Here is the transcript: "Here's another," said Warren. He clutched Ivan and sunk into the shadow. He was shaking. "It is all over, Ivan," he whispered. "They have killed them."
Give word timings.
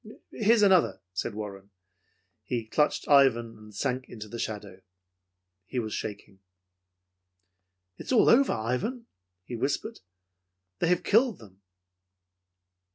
"Here's 0.31 0.63
another," 0.63 0.99
said 1.13 1.35
Warren. 1.35 1.69
He 2.43 2.65
clutched 2.65 3.07
Ivan 3.07 3.55
and 3.55 3.71
sunk 3.71 4.09
into 4.09 4.27
the 4.27 4.39
shadow. 4.39 4.81
He 5.67 5.77
was 5.77 5.93
shaking. 5.93 6.39
"It 7.99 8.07
is 8.07 8.11
all 8.11 8.27
over, 8.27 8.51
Ivan," 8.53 9.05
he 9.45 9.55
whispered. 9.55 9.99
"They 10.79 10.87
have 10.87 11.03
killed 11.03 11.37
them." 11.37 11.61